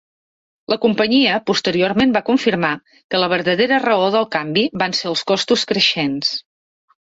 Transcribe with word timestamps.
La 0.73 0.77
companyia 0.85 1.35
posteriorment 1.49 2.15
va 2.15 2.23
confirmar 2.31 2.73
que 2.95 3.21
la 3.25 3.29
verdader 3.35 3.69
raó 3.87 4.11
del 4.19 4.29
canvi 4.39 4.67
van 4.87 4.99
ser 5.03 5.15
els 5.15 5.27
costos 5.35 5.71
creixents. 5.75 6.37